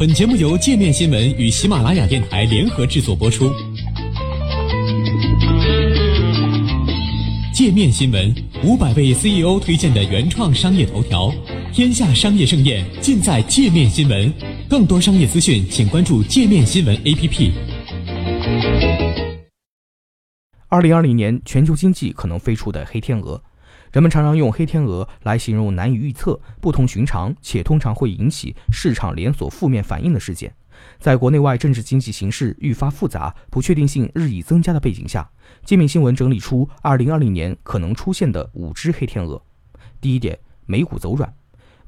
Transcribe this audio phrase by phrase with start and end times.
[0.00, 3.52] 本节目由界面新闻与喜马拉雅电台联合制作播出。
[7.52, 8.34] 界面新闻
[8.64, 11.30] 五百位 CEO 推荐的原创商业头条，
[11.70, 14.32] 天下商业盛宴尽在界面新闻。
[14.70, 17.52] 更多商业资讯，请关注界面新闻 APP。
[20.68, 23.42] 二零二零年全球经济可能飞出的黑天鹅。
[23.92, 30.54] 人们常常用“黑天鹅”来形容难以预测、不同寻常且通常会引起市场连锁负面反应的事件。
[30.98, 35.28] 在国内外政治经济形势愈发复杂、不确定性日益增加的背景下，
[35.64, 39.42] 界面新闻整理出2020年可能出现的五只黑天鹅。
[40.00, 41.34] 第一点，美股走软。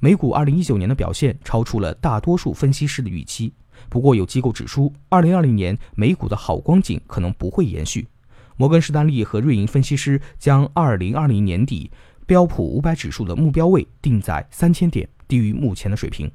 [0.01, 3.55] 美股2019年的表现超出了大多数分析师的预期。
[3.89, 8.09] 不过，有机构指出，2020年美股的好光景可能不会延续。
[8.57, 11.91] 摩根士丹利和瑞银分析师将2020年底
[12.27, 16.31] 标普500指数的目标位定在3000点，低于目前的水平。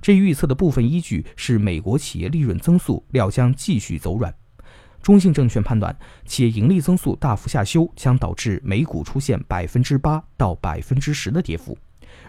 [0.00, 4.32] 这一预测的部分依据是美国企业利润增速料将继续走软。
[5.02, 11.76] 中信证券判断，企业盈利增速大幅下修将导致美股出现百分之八到百分之十的跌幅。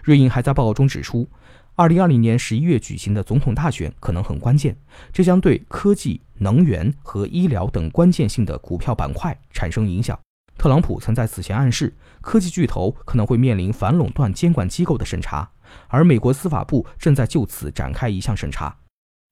[0.02, 1.28] 瑞银还在报告中指出。
[1.76, 4.76] 二零二零年十一月举行的总统大选可能很关键，
[5.12, 10.16] 这将对科技、能源和医疗等关键性的股票板块产生影响。
[10.56, 15.50] 特朗普曾在此前暗示，科技巨头可能会面临反垄断监管机构的审查，
[15.88, 18.76] 而美国司法部正在就此展开一项审查。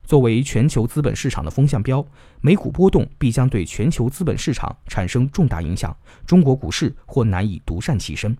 [0.04, 2.04] 作为全球资本市场的风向标，
[2.40, 5.96] 美股波动必将对全球资本市场产生重大影响，
[6.26, 8.36] 中国股市或难以独善其身。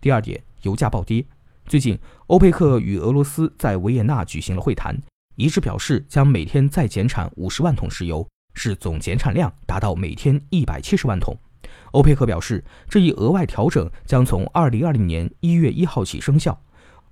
[0.00, 1.24] 第二点，油价暴跌。
[1.68, 4.98] 最近，欧佩克与俄罗斯在维也纳举行了会谈，
[5.36, 11.36] 一致表示将每天再减产五十万桶石油，使总减产量达到每天一百七十万桶。
[11.92, 16.58] 欧佩克表示，这一额外调整将从二零二零年一月一号起生效。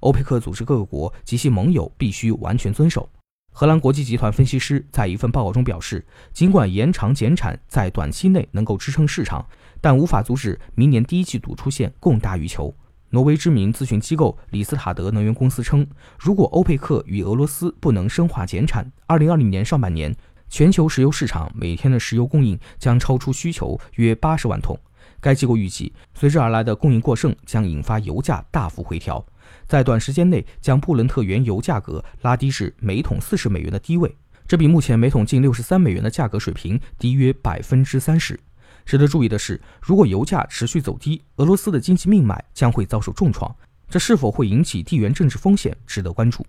[0.01, 3.07] 欧佩克组织各国及其盟友必须完全遵守。
[3.53, 9.45] 荷兰国际集团分析师在一份报告中表示，尽管延长减产在短期内能够支撑市场，
[9.83, 12.75] 但无法阻止明年第一季度出现供大于求。
[13.11, 15.87] 挪威知名咨询机构里斯塔德能源公司称，
[16.19, 20.15] 如果欧佩克与俄罗斯不能深化减产，2020年上半年
[20.49, 24.79] 全球石油市场每天的石油供应将超出需求约80万桶。
[25.21, 29.25] 该机构预计，随之而来的供应过剩将引发油价大幅回调，
[29.67, 34.15] 在短时间内将布伦特原油价格拉低至每桶40美元的低位，
[34.47, 38.39] 这比目前每桶近63美元的价格水平低约百分之三十。
[38.87, 43.55] 值得注意的是，如果油价持续走低，俄罗斯的经济命脉将会遭受重创，
[43.91, 46.47] 这是否会引起地缘政治风险，值得关注。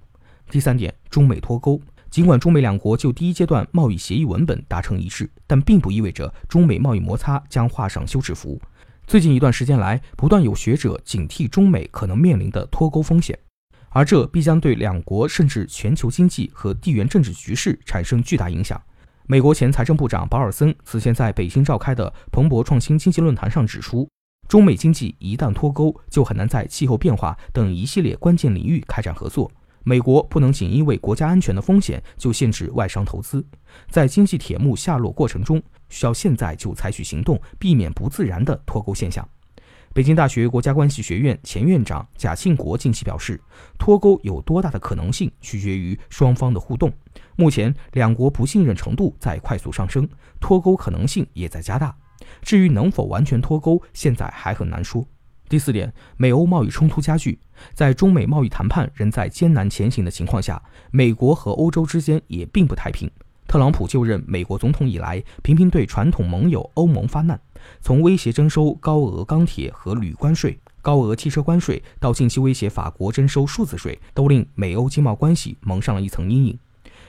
[0.52, 1.82] 第三点，中美脱钩。
[2.10, 8.62] 尽管中美两国就第一阶段贸易协议文本达成一致，但并不意味着中美贸易摩擦将画上休止符。
[9.06, 13.38] 最近一段时间来，不断有学者警惕中美可能面临的脱钩风险，
[13.90, 18.82] 而这必将对两国甚至全球经济和地缘政治局势产生巨大影响。
[19.30, 24.10] 美国前财政部长保尔森此前在北京召开的彭博创新经济论坛上指出，
[24.48, 29.52] 中美经济一旦脱钩，就很难在气候变化等一系列关键领域开展合作。
[29.84, 33.46] 美国不能仅因为国家安全的风险就限制外商投资，
[33.90, 39.28] 在经济铁幕下落过程中，需要现在就采取行动，避免不自然的脱钩现象。
[39.94, 43.42] 北京大学国家关系学院前院长贾庆国近期表示，
[43.80, 46.92] 脱钩有多大的可能性，取决于双方的互动。
[47.36, 50.08] 目前，两国不信任程度在快速上升，
[50.40, 51.96] 脱钩可能性也在加大。
[52.44, 55.04] 至于能否完全脱钩，现在还很难说。
[55.50, 57.40] 第四点，美欧贸易冲突加剧，
[57.74, 60.62] 在中美贸易谈判仍在艰难前行的情况下，
[60.92, 63.10] 美国和欧洲之间也并不太平。
[63.48, 67.40] 特朗普就任美国总统以来，频频对传统盟友欧盟发难，
[67.80, 76.60] 从威胁征收高额钢铁和铝关税、高额汽车关税，到近期威胁法国征收数字税，都令美欧经贸关系蒙上了一层阴影。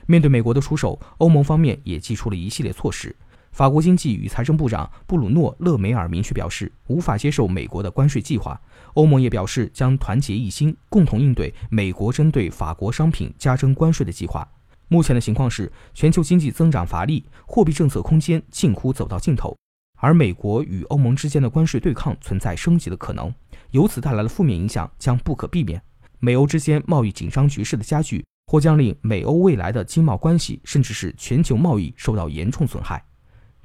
[0.06, 3.14] 面对美国的出手，欧盟方面也祭出了一系列措施。
[3.50, 8.60] 法国经济与财政部长布鲁诺·勒梅尔明确表示，无法接受美国的关税计划。
[8.94, 14.48] 欧盟也表示将团结一心，共同应对美国针对法国商品加征关税的计划。
[14.88, 19.56] 目前的情况是，全球经济增长乏力，货币政策空间近乎走到尽头，
[19.96, 23.32] 而美国与欧盟之间的关税对抗存在升级的可能，
[23.70, 25.80] 由此带来的负面影响将不可避免。
[26.18, 28.24] 美欧之间贸易紧张局势的加剧。
[28.50, 33.04] 或将令美欧未来的经贸关系，甚至是全球贸易受到严重损害。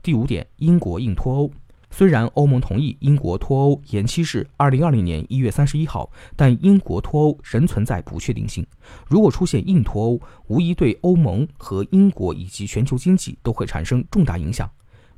[0.02, 1.50] 第五点，英国硬脱欧。
[1.96, 8.66] 虽然欧盟同意英国脱欧延期至二零二零年一月三十一号，但英国脱欧仍存在不确定性。
[9.06, 14.68] 如果出现硬脱欧，无疑对欧盟和英国以及全球经济都会产生重大影响。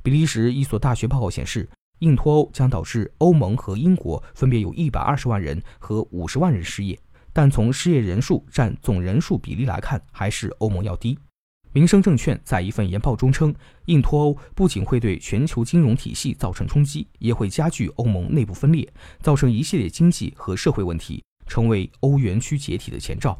[0.02, 1.66] 比利时一所大学报告显示，
[2.00, 6.98] 硬脱欧将导致欧盟和英国分别有一百二十万人和五十万人失业。
[7.32, 11.18] 但从失业人数占总人数比例来看，还是欧盟要低。
[11.76, 18.90] 民生证券在一份研报中称，硬脱欧不仅会对全球金融体系造成冲击，也会加剧欧盟内部分裂，
[19.20, 23.38] 造成一系列经济和社会问题，成为欧元区解体的前兆。